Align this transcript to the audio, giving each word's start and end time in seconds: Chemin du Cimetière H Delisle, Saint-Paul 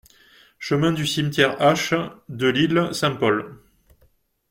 Chemin 0.57 0.93
du 0.93 1.05
Cimetière 1.05 1.59
H 1.59 1.93
Delisle, 2.27 2.89
Saint-Paul 2.91 3.59